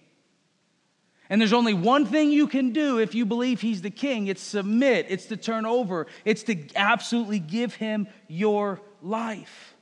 [1.28, 4.42] And there's only one thing you can do if you believe he's the King it's
[4.42, 9.74] submit, it's to turn over, it's to absolutely give him your life.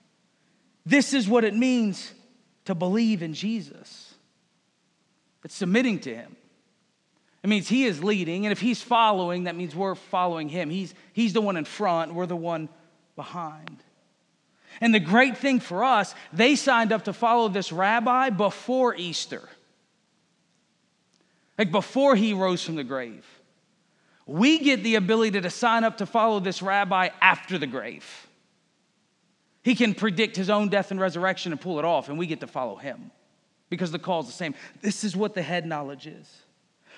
[0.87, 2.15] This is what it means
[2.71, 4.15] to believe in Jesus.
[5.45, 6.37] It's submitting to Him.
[7.43, 10.69] It means he is leading, and if he's following, that means we're following him.
[10.69, 12.69] He's, he's the one in front, we're the one
[13.17, 13.83] behind.
[14.81, 19.49] And the great thing for us, they signed up to follow this rabbi before Easter,
[21.59, 23.27] like before he rose from the grave.
[24.27, 28.29] We get the ability to sign up to follow this rabbi after the grave.
[29.63, 32.41] He can predict his own death and resurrection and pull it off, and we get
[32.41, 33.11] to follow him
[33.69, 34.55] because the call is the same.
[34.81, 36.43] This is what the head knowledge is.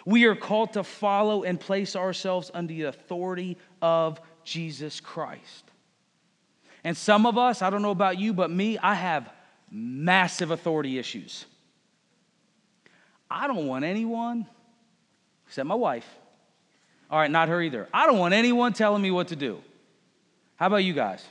[0.04, 5.64] We are called to follow and place ourselves under the authority of Jesus Christ.
[6.84, 9.30] And some of us, I don't know about you, but me, I have
[9.70, 11.44] massive authority issues.
[13.30, 14.46] I don't want anyone,
[15.46, 16.08] except my wife.
[17.10, 17.88] All right, not her either.
[17.92, 19.60] I don't want anyone telling me what to do.
[20.56, 21.24] How about you guys?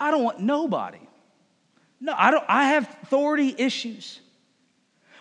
[0.00, 0.98] I don't want nobody.
[2.00, 4.18] No, I don't I have authority issues.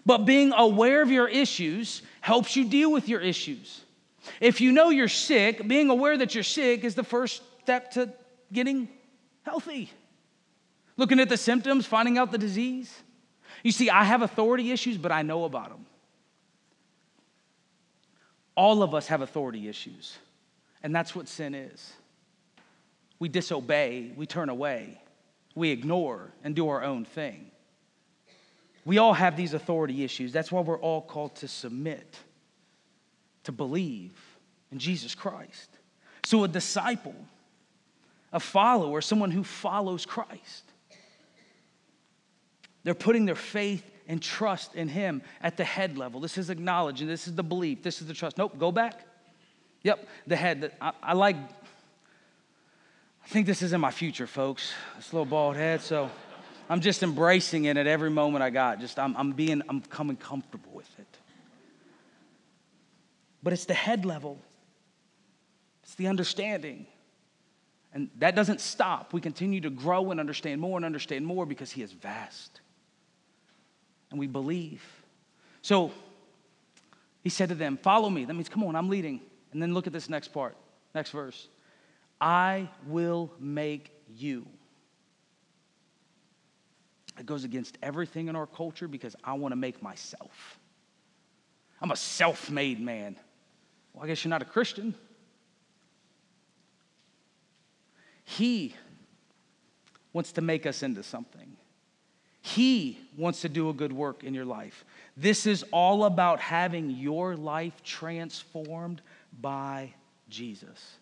[0.06, 3.82] But being aware of your issues helps you deal with your issues.
[4.40, 8.12] If you know you're sick, being aware that you're sick is the first step to
[8.52, 8.88] getting
[9.44, 9.92] healthy.
[10.98, 12.94] Looking at the symptoms, finding out the disease.
[13.64, 15.86] You see, I have authority issues, but I know about them.
[18.56, 20.18] All of us have authority issues,
[20.84, 21.94] and that's what sin is.
[23.20, 25.02] We disobey, we turn away,
[25.54, 27.52] we ignore, and do our own thing.
[28.86, 30.32] We all have these authority issues.
[30.32, 32.18] That's why we're all called to submit,
[33.44, 34.14] to believe
[34.72, 35.70] in Jesus Christ.
[36.24, 37.16] So, a disciple,
[38.32, 40.64] a follower, someone who follows Christ,
[42.84, 46.20] they're putting their faith and trust in Him at the head level.
[46.20, 48.38] This is acknowledging, this is the belief, this is the trust.
[48.38, 49.06] Nope, go back.
[49.84, 50.74] Yep, the head.
[50.82, 51.36] I, I like,
[53.30, 54.74] I think this is in my future, folks.
[54.96, 56.10] This little bald head, so.
[56.68, 58.80] I'm just embracing it at every moment I got.
[58.80, 61.06] Just I'm, I'm being, I'm coming comfortable with it.
[63.44, 64.40] But it's the head level.
[65.84, 66.88] It's the understanding.
[67.94, 69.14] And that doesn't stop.
[69.14, 72.62] We continue to grow and understand more and understand more because He is vast.
[74.10, 74.84] And we believe.
[75.62, 75.92] So
[77.22, 78.26] He said to them, Follow me.
[78.26, 79.22] That means, come on, I'm leading.
[79.52, 80.56] And then look at this next part,
[80.96, 81.48] next verse.
[82.20, 84.46] I will make you
[87.20, 90.58] it goes against everything in our culture because I want to make myself.
[91.82, 93.18] I'm a self made man.
[93.94, 94.96] Well, I guess you're not a Christian.
[98.24, 98.74] He
[100.14, 101.58] wants to make us into something.
[102.42, 104.86] He wants to do a good work in your life.
[105.18, 109.02] This is all about having your life transformed
[109.42, 109.94] by
[110.30, 110.99] Jesus.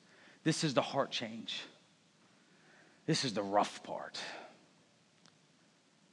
[0.48, 1.62] This is the heart change.
[3.06, 4.18] This is the rough part.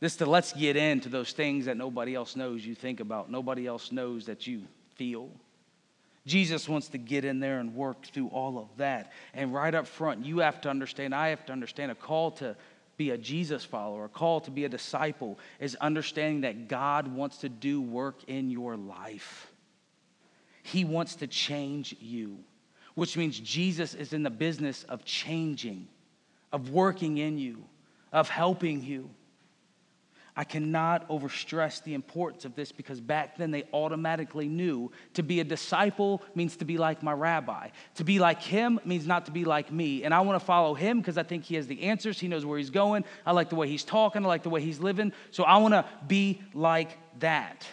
[0.00, 3.64] This to let's get into those things that nobody else knows you think about, nobody
[3.64, 4.62] else knows that you
[4.96, 5.30] feel.
[6.26, 9.12] Jesus wants to get in there and work through all of that.
[9.34, 12.56] And right up front, you have to understand, I have to understand a call to
[12.96, 17.38] be a Jesus follower, a call to be a disciple is understanding that God wants
[17.38, 19.46] to do work in your life.
[20.64, 22.38] He wants to change you,
[22.94, 25.88] which means Jesus is in the business of changing,
[26.52, 27.64] of working in you,
[28.12, 29.10] of helping you.
[30.36, 35.38] I cannot overstress the importance of this because back then they automatically knew to be
[35.38, 37.68] a disciple means to be like my rabbi.
[37.96, 40.02] To be like him means not to be like me.
[40.02, 42.18] And I want to follow him because I think he has the answers.
[42.18, 43.04] He knows where he's going.
[43.24, 44.24] I like the way he's talking.
[44.24, 45.12] I like the way he's living.
[45.30, 47.64] So I want to be like that.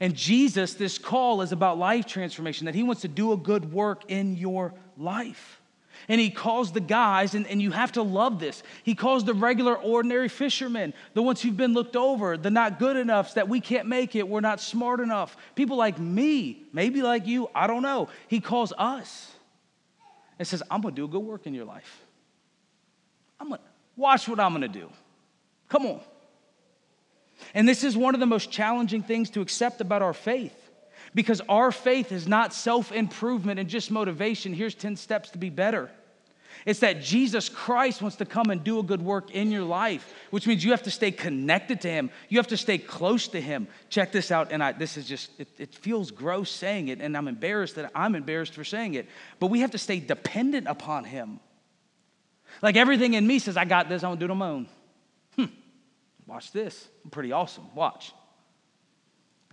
[0.00, 3.72] And Jesus, this call is about life transformation, that he wants to do a good
[3.72, 5.60] work in your life.
[6.08, 8.62] And he calls the guys, and, and you have to love this.
[8.82, 12.96] He calls the regular, ordinary fishermen, the ones who've been looked over, the not good
[12.96, 15.36] enoughs that we can't make it, we're not smart enough.
[15.54, 18.08] People like me, maybe like you, I don't know.
[18.28, 19.32] He calls us
[20.38, 22.02] and says, I'm gonna do a good work in your life.
[23.40, 23.62] I'm gonna
[23.96, 24.90] watch what I'm gonna do.
[25.68, 26.00] Come on.
[27.54, 30.54] And this is one of the most challenging things to accept about our faith
[31.14, 34.52] because our faith is not self improvement and just motivation.
[34.52, 35.90] Here's 10 steps to be better.
[36.64, 40.12] It's that Jesus Christ wants to come and do a good work in your life,
[40.30, 42.10] which means you have to stay connected to Him.
[42.28, 43.68] You have to stay close to Him.
[43.88, 47.16] Check this out, and I, this is just, it, it feels gross saying it, and
[47.16, 49.06] I'm embarrassed that I'm embarrassed for saying it,
[49.38, 51.40] but we have to stay dependent upon Him.
[52.62, 54.66] Like everything in me says, I got this, I'm gonna do it on my own.
[56.26, 56.88] Watch this.
[57.04, 57.74] I'm pretty awesome.
[57.74, 58.12] Watch.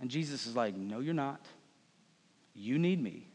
[0.00, 1.44] And Jesus is like, No, you're not.
[2.54, 3.28] You need me,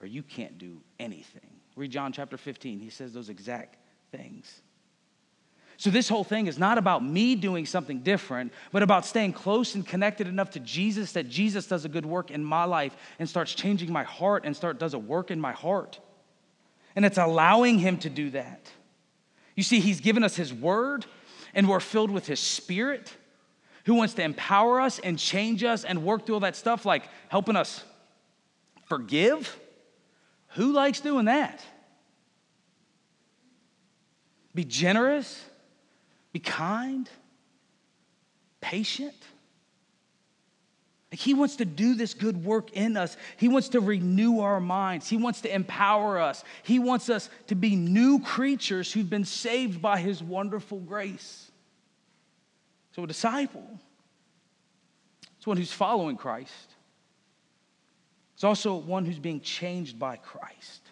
[0.00, 1.50] or you can't do anything.
[1.76, 2.80] Read John chapter 15.
[2.80, 3.76] He says those exact
[4.10, 4.62] things.
[5.76, 9.74] So, this whole thing is not about me doing something different, but about staying close
[9.74, 13.28] and connected enough to Jesus that Jesus does a good work in my life and
[13.28, 15.98] starts changing my heart and start does a work in my heart.
[16.94, 18.70] And it's allowing him to do that.
[19.56, 21.04] You see, he's given us his word,
[21.54, 23.14] and we're filled with his spirit
[23.84, 27.08] who wants to empower us and change us and work through all that stuff, like
[27.28, 27.82] helping us
[28.84, 29.58] forgive.
[30.50, 31.64] Who likes doing that?
[34.54, 35.44] Be generous,
[36.32, 37.08] be kind,
[38.60, 39.14] patient.
[41.10, 43.16] Like He wants to do this good work in us.
[43.36, 45.08] He wants to renew our minds.
[45.08, 46.44] He wants to empower us.
[46.62, 51.41] He wants us to be new creatures who've been saved by His wonderful grace.
[52.92, 53.66] So, a disciple
[55.40, 56.74] is one who's following Christ,
[58.34, 60.82] it's also one who's being changed by Christ,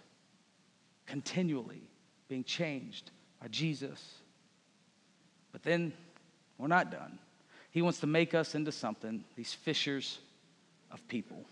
[1.07, 1.83] continually
[2.29, 3.11] being changed
[3.41, 4.15] by Jesus.
[5.53, 5.93] But then
[6.59, 7.19] we're not done.
[7.71, 10.19] He wants to make us into something, these fishers
[10.91, 11.45] of people.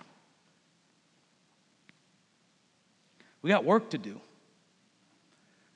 [3.42, 4.20] We got work to do.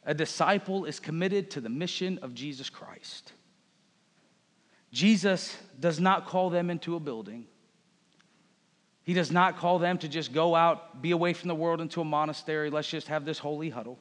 [0.04, 3.32] A disciple is committed to the mission of Jesus Christ.
[4.92, 7.46] Jesus does not call them into a building.
[9.04, 12.00] He does not call them to just go out, be away from the world into
[12.00, 12.70] a monastery.
[12.70, 13.98] Let's just have this holy huddle.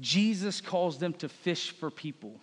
[0.00, 2.40] Jesus calls them to fish for people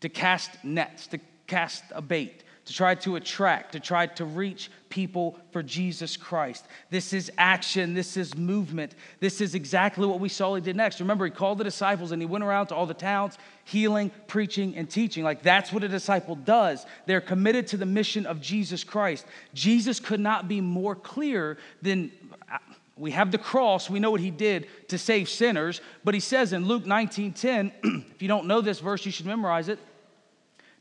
[0.00, 4.70] to cast nets, to cast a bait, to try to attract, to try to reach
[4.88, 6.66] people for Jesus Christ.
[6.90, 8.94] This is action, this is movement.
[9.20, 11.00] This is exactly what we saw he did next.
[11.00, 14.76] Remember, he called the disciples and he went around to all the towns, healing, preaching,
[14.76, 15.24] and teaching.
[15.24, 16.84] Like that's what a disciple does.
[17.06, 19.26] They're committed to the mission of Jesus Christ.
[19.54, 22.10] Jesus could not be more clear than
[22.50, 22.58] uh,
[22.96, 26.52] we have the cross, we know what he did to save sinners, but he says
[26.52, 27.72] in Luke 19:10,
[28.14, 29.78] if you don't know this verse, you should memorize it.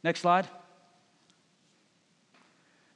[0.04, 0.48] Next slide.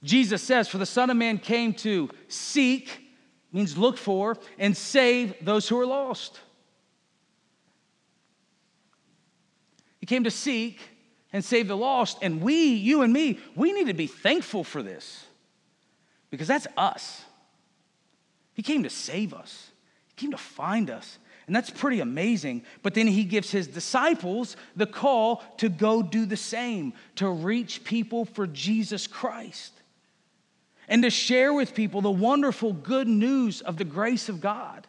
[0.04, 3.10] Jesus says, For the Son of Man came to seek,
[3.52, 6.40] means look for, and save those who are lost.
[10.06, 10.80] He came to seek
[11.34, 12.20] and save the lost.
[12.22, 15.26] And we, you and me, we need to be thankful for this
[16.30, 17.24] because that's us.
[18.54, 19.72] He came to save us,
[20.10, 21.18] He came to find us.
[21.48, 22.66] And that's pretty amazing.
[22.84, 27.84] But then he gives his disciples the call to go do the same, to reach
[27.84, 29.74] people for Jesus Christ,
[30.88, 34.86] and to share with people the wonderful good news of the grace of God.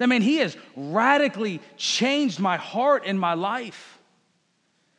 [0.00, 3.97] I mean, he has radically changed my heart and my life.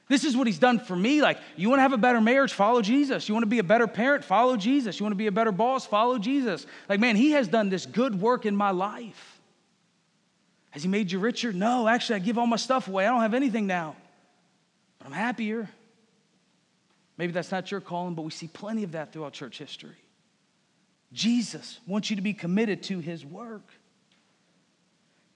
[0.10, 1.22] This is what he's done for me.
[1.22, 2.52] Like, you want to have a better marriage?
[2.52, 3.30] Follow Jesus.
[3.30, 4.26] You want to be a better parent?
[4.26, 5.00] Follow Jesus.
[5.00, 5.86] You want to be a better boss?
[5.86, 6.65] Follow Jesus.
[6.89, 9.39] Like, man, he has done this good work in my life.
[10.72, 11.54] Has he made you richer?
[11.54, 13.06] No, actually, I give all my stuff away.
[13.06, 13.95] I don't have anything now,
[14.98, 15.69] but I'm happier.
[17.17, 19.95] Maybe that's not your calling, but we see plenty of that throughout church history.
[21.13, 23.67] Jesus wants you to be committed to his work.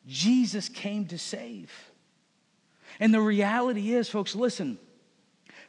[0.08, 1.72] Jesus came to save.
[3.00, 4.78] And the reality is, folks, listen,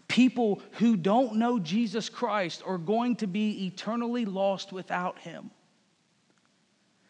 [0.09, 5.51] people who don't know Jesus Christ are going to be eternally lost without him.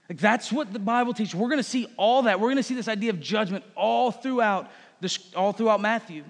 [0.09, 1.35] Like that's what the Bible teaches.
[1.35, 2.38] We're going to see all that.
[2.38, 6.24] We're going to see this idea of judgment all throughout this, all throughout Matthew.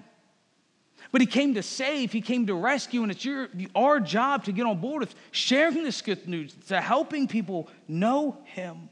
[1.11, 4.51] But he came to save, he came to rescue, and it's your, our job to
[4.51, 8.89] get on board with sharing this good news, to helping people know him.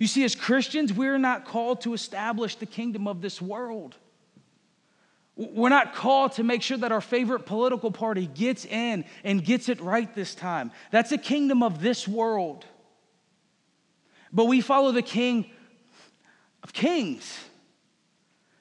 [0.00, 3.94] You see, as Christians, we're not called to establish the kingdom of this world.
[5.36, 9.68] We're not called to make sure that our favorite political party gets in and gets
[9.68, 10.72] it right this time.
[10.90, 12.64] That's a kingdom of this world.
[14.32, 15.50] But we follow the King
[16.62, 17.38] of Kings,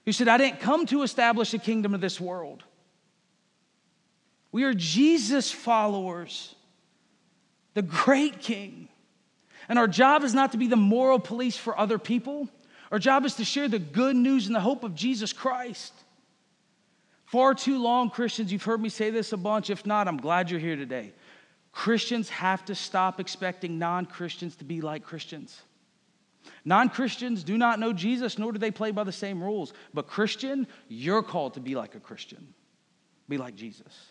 [0.03, 2.65] who said, I didn't come to establish a kingdom of this world.
[4.51, 6.53] We are Jesus followers,
[7.75, 8.88] the great King.
[9.69, 12.49] And our job is not to be the moral police for other people.
[12.91, 15.93] Our job is to share the good news and the hope of Jesus Christ.
[17.25, 19.69] Far too long, Christians, you've heard me say this a bunch.
[19.69, 21.13] If not, I'm glad you're here today.
[21.71, 25.61] Christians have to stop expecting non Christians to be like Christians.
[26.65, 29.73] Non Christians do not know Jesus, nor do they play by the same rules.
[29.93, 32.55] But, Christian, you're called to be like a Christian,
[33.27, 34.07] be like Jesus,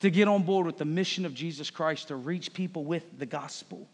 [0.00, 3.26] to get on board with the mission of Jesus Christ to reach people with the
[3.26, 3.86] gospel.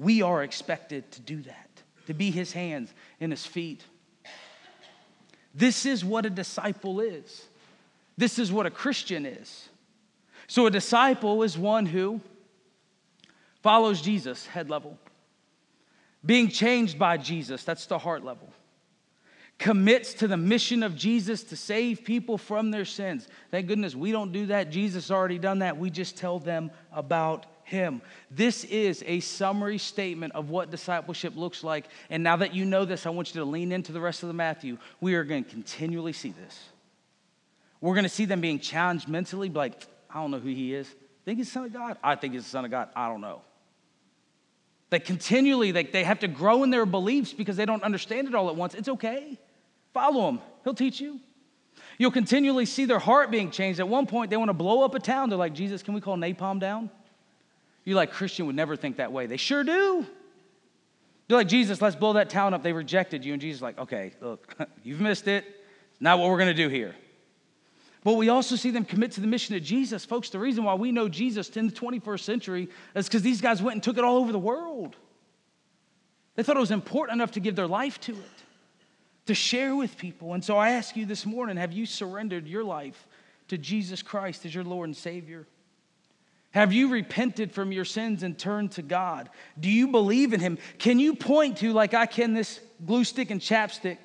[0.00, 3.84] We are expected to do that, to be his hands and his feet.
[5.54, 7.44] This is what a disciple is.
[8.16, 9.68] This is what a Christian is.
[10.46, 12.22] So, a disciple is one who
[13.62, 14.96] follows Jesus head level,
[16.24, 18.50] being changed by Jesus, that's the heart level,
[19.58, 23.28] commits to the mission of Jesus to save people from their sins.
[23.50, 24.70] Thank goodness we don't do that.
[24.70, 25.76] Jesus already done that.
[25.76, 28.02] We just tell them about him.
[28.30, 31.86] This is a summary statement of what discipleship looks like.
[32.10, 34.26] And now that you know this, I want you to lean into the rest of
[34.26, 34.76] the Matthew.
[35.00, 36.58] We are going to continually see this.
[37.80, 40.92] We're going to see them being challenged mentally, like, I don't know who he is.
[41.24, 41.96] Think he's the Son of God?
[42.02, 42.88] I think he's the Son of God.
[42.94, 43.40] I don't know.
[44.90, 48.34] They continually, they, they have to grow in their beliefs because they don't understand it
[48.34, 48.74] all at once.
[48.74, 49.38] It's okay.
[49.94, 51.20] Follow him, he'll teach you.
[51.98, 53.78] You'll continually see their heart being changed.
[53.78, 55.28] At one point, they want to blow up a town.
[55.28, 56.90] They're like, Jesus, can we call napalm down?
[57.90, 59.26] You're like, Christian would never think that way.
[59.26, 60.06] They sure do.
[61.26, 62.62] They're like, Jesus, let's blow that town up.
[62.62, 63.32] They rejected you.
[63.32, 65.44] And Jesus like, okay, look, you've missed it.
[65.90, 66.94] It's not what we're going to do here.
[68.04, 70.04] But we also see them commit to the mission of Jesus.
[70.04, 73.60] Folks, the reason why we know Jesus in the 21st century is because these guys
[73.60, 74.94] went and took it all over the world.
[76.36, 78.44] They thought it was important enough to give their life to it,
[79.26, 80.34] to share with people.
[80.34, 83.04] And so I ask you this morning have you surrendered your life
[83.48, 85.48] to Jesus Christ as your Lord and Savior?
[86.52, 89.30] Have you repented from your sins and turned to God?
[89.58, 90.58] Do you believe in Him?
[90.78, 93.98] Can you point to, like I can, this glue stick and chapstick?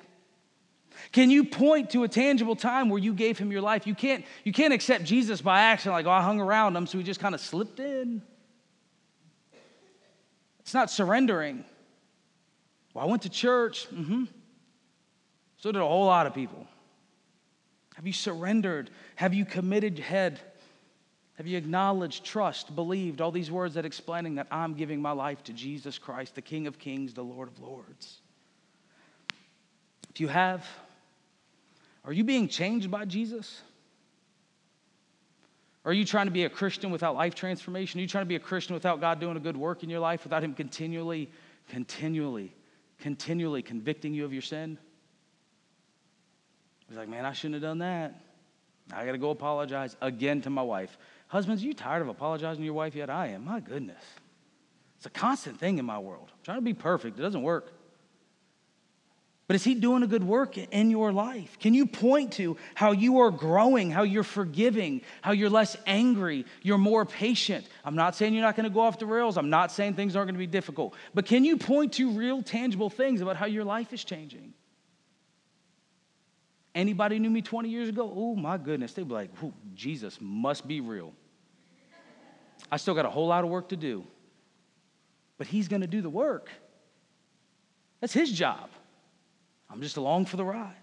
[1.12, 3.86] Can you point to a tangible time where you gave Him your life?
[3.86, 6.98] You can't, you can't accept Jesus by accident, like, oh, I hung around Him, so
[6.98, 8.22] He just kind of slipped in.
[10.60, 11.64] It's not surrendering.
[12.94, 13.88] Well, I went to church.
[13.92, 14.24] Mm-hmm.
[15.58, 16.66] So did a whole lot of people.
[17.96, 18.90] Have you surrendered?
[19.16, 20.40] Have you committed head?
[21.36, 25.44] Have you acknowledged, trust, believed, all these words that explaining that I'm giving my life
[25.44, 28.20] to Jesus Christ, the King of Kings, the Lord of Lords?
[30.10, 30.66] If you have,
[32.06, 33.60] are you being changed by Jesus?
[35.84, 38.00] Are you trying to be a Christian without life transformation?
[38.00, 40.00] Are you trying to be a Christian without God doing a good work in your
[40.00, 41.30] life, without Him continually,
[41.68, 42.52] continually,
[42.98, 44.78] continually convicting you of your sin?
[46.88, 48.14] He's like, man, I shouldn't have done that.
[48.92, 50.96] I got to go apologize again to my wife.
[51.28, 53.10] Husbands, are you tired of apologizing to your wife yet?
[53.10, 53.44] I am.
[53.44, 54.02] My goodness.
[54.96, 56.28] It's a constant thing in my world.
[56.28, 57.72] I'm trying to be perfect, it doesn't work.
[59.46, 61.56] But is he doing a good work in your life?
[61.60, 66.46] Can you point to how you are growing, how you're forgiving, how you're less angry,
[66.62, 67.64] you're more patient?
[67.84, 69.36] I'm not saying you're not going to go off the rails.
[69.36, 70.94] I'm not saying things aren't going to be difficult.
[71.14, 74.52] But can you point to real tangible things about how your life is changing?
[76.76, 78.12] Anybody knew me 20 years ago?
[78.14, 79.30] Oh my goodness, they'd be like,
[79.74, 81.14] Jesus must be real.
[82.70, 84.04] I still got a whole lot of work to do.
[85.38, 86.50] But he's to do the work.
[88.00, 88.68] That's his job.
[89.70, 90.74] I'm just along for the ride.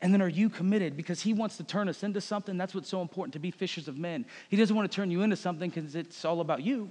[0.00, 0.96] And then are you committed?
[0.96, 2.56] Because he wants to turn us into something.
[2.56, 4.26] That's what's so important to be fishers of men.
[4.48, 6.88] He doesn't want to turn you into something because it's all about you.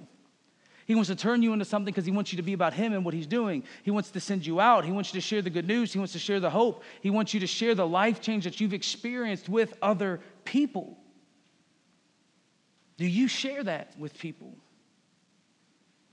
[0.88, 2.94] He wants to turn you into something because he wants you to be about him
[2.94, 3.64] and what he's doing.
[3.84, 4.86] He wants to send you out.
[4.86, 5.92] He wants you to share the good news.
[5.92, 6.82] He wants to share the hope.
[7.02, 10.98] He wants you to share the life change that you've experienced with other people.
[12.96, 14.54] Do you share that with people?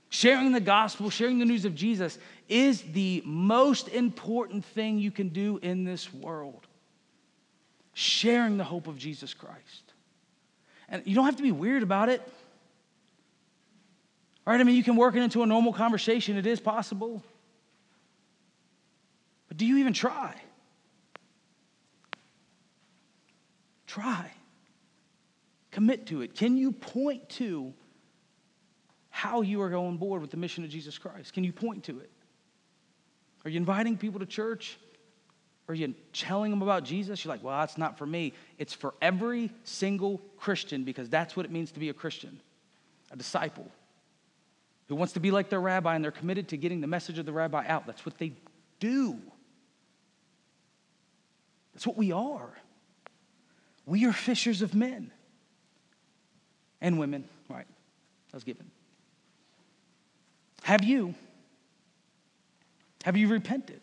[0.09, 2.19] Sharing the gospel, sharing the news of Jesus
[2.49, 6.67] is the most important thing you can do in this world.
[7.93, 9.93] Sharing the hope of Jesus Christ.
[10.89, 12.21] And you don't have to be weird about it.
[14.45, 14.59] Right?
[14.59, 17.23] I mean, you can work it into a normal conversation, it is possible.
[19.47, 20.35] But do you even try?
[23.87, 24.31] Try.
[25.71, 26.35] Commit to it.
[26.35, 27.73] Can you point to
[29.09, 31.33] how you are going board with the mission of Jesus Christ?
[31.33, 32.11] Can you point to it?
[33.43, 34.77] Are you inviting people to church?
[35.67, 37.23] Are you telling them about Jesus?
[37.23, 38.33] You're like, well, that's not for me.
[38.59, 42.39] It's for every single Christian because that's what it means to be a Christian,
[43.11, 43.71] a disciple
[44.87, 47.25] who wants to be like their rabbi and they're committed to getting the message of
[47.25, 47.85] the rabbi out.
[47.85, 48.33] That's what they
[48.79, 49.17] do.
[51.73, 52.49] That's what we are.
[53.85, 55.11] We are fishers of men
[56.81, 57.27] and women.
[57.49, 57.67] Right,
[58.33, 58.69] I was given.
[60.63, 61.13] Have you?
[63.03, 63.81] Have you repented?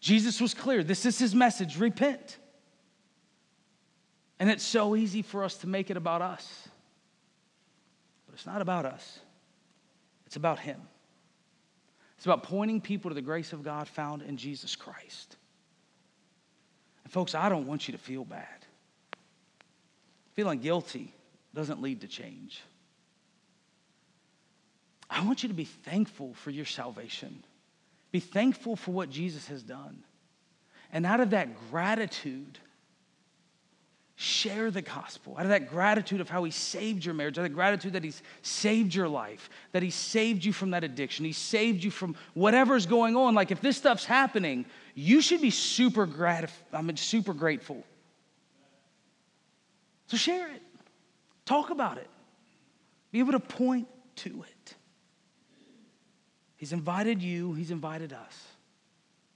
[0.00, 0.84] Jesus was clear.
[0.84, 2.38] This is his message repent.
[4.38, 6.68] And it's so easy for us to make it about us.
[8.26, 9.20] But it's not about us,
[10.34, 10.80] it's about him.
[12.16, 15.36] It's about pointing people to the grace of God found in Jesus Christ.
[17.04, 18.48] And folks, I don't want you to feel bad.
[20.32, 21.14] Feeling guilty
[21.54, 22.60] doesn't lead to change.
[25.08, 27.44] I want you to be thankful for your salvation.
[28.10, 30.02] Be thankful for what Jesus has done.
[30.92, 32.58] And out of that gratitude,
[34.16, 37.50] Share the gospel out of that gratitude of how he saved your marriage, out of
[37.50, 41.32] that gratitude that he's saved your life, that he saved you from that addiction, he
[41.32, 43.34] saved you from whatever's going on.
[43.34, 47.82] Like if this stuff's happening, you should be super gratif- I mean, super grateful.
[50.06, 50.62] So share it.
[51.44, 52.08] Talk about it.
[53.10, 54.74] Be able to point to it.
[56.56, 58.44] He's invited you, he's invited us,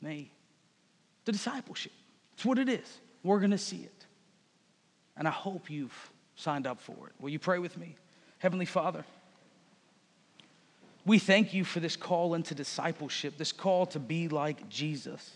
[0.01, 0.31] me,
[1.25, 1.93] to discipleship.
[2.35, 3.01] It's what it is.
[3.25, 4.07] We're going to see it.
[5.19, 7.13] And I hope you've signed up for it.
[7.21, 7.97] Will you pray with me?
[8.39, 9.05] Heavenly Father,
[11.05, 15.31] we thank you for this call into discipleship, this call to be like Jesus.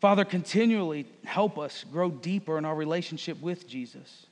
[0.00, 4.26] Father, continually help us grow deeper in our relationship with Jesus.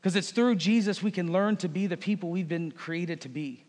[0.00, 3.28] Because it's through Jesus we can learn to be the people we've been created to
[3.28, 3.64] be.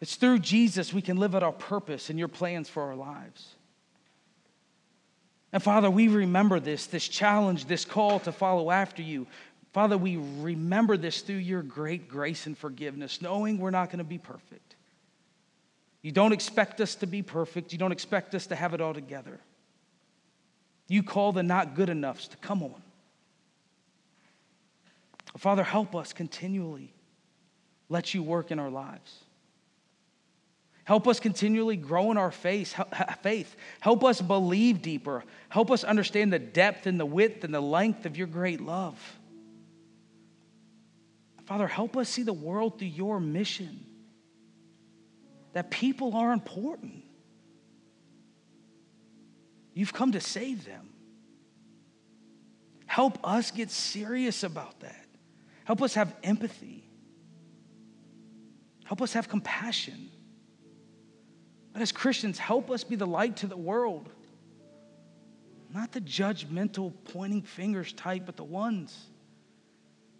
[0.00, 3.54] It's through Jesus we can live out our purpose and your plans for our lives.
[5.54, 9.28] And Father, we remember this, this challenge, this call to follow after you.
[9.72, 14.04] Father, we remember this through your great grace and forgiveness, knowing we're not going to
[14.04, 14.74] be perfect.
[16.02, 17.70] You don't expect us to be perfect.
[17.70, 19.38] You don't expect us to have it all together.
[20.88, 22.82] You call the not good enoughs to come on.
[25.38, 26.92] Father, help us continually
[27.88, 29.23] let you work in our lives.
[30.84, 32.76] Help us continually grow in our faith.
[33.80, 35.24] Help us believe deeper.
[35.48, 38.98] Help us understand the depth and the width and the length of your great love.
[41.46, 43.84] Father, help us see the world through your mission.
[45.54, 47.02] That people are important.
[49.72, 50.90] You've come to save them.
[52.86, 55.06] Help us get serious about that.
[55.64, 56.84] Help us have empathy.
[58.84, 60.10] Help us have compassion.
[61.74, 64.08] But as Christians, help us be the light to the world.
[65.74, 68.96] Not the judgmental, pointing fingers type, but the ones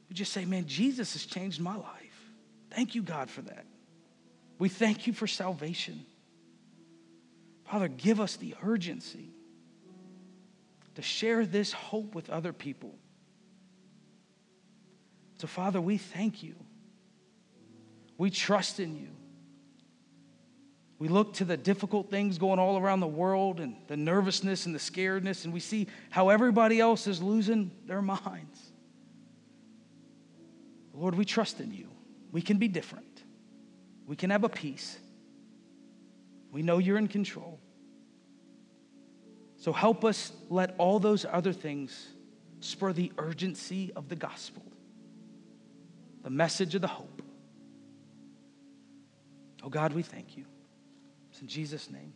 [0.08, 2.30] who just say, Man, Jesus has changed my life.
[2.70, 3.64] Thank you, God, for that.
[4.58, 6.04] We thank you for salvation.
[7.70, 9.30] Father, give us the urgency
[10.96, 12.96] to share this hope with other people.
[15.38, 16.56] So, Father, we thank you.
[18.18, 19.08] We trust in you.
[20.98, 24.74] We look to the difficult things going all around the world and the nervousness and
[24.74, 28.72] the scaredness, and we see how everybody else is losing their minds.
[30.92, 31.88] Lord, we trust in you.
[32.30, 33.22] We can be different,
[34.06, 34.98] we can have a peace.
[36.52, 37.58] We know you're in control.
[39.56, 42.06] So help us let all those other things
[42.60, 44.62] spur the urgency of the gospel,
[46.22, 47.22] the message of the hope.
[49.64, 50.44] Oh God, we thank you.
[51.34, 52.12] It's in Jesus' name.